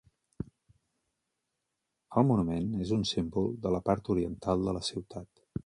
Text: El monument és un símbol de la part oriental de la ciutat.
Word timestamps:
El 2.21 2.25
monument 2.31 2.73
és 2.87 2.95
un 2.97 3.05
símbol 3.13 3.53
de 3.67 3.77
la 3.77 3.85
part 3.91 4.13
oriental 4.17 4.69
de 4.69 4.77
la 4.81 4.85
ciutat. 4.93 5.49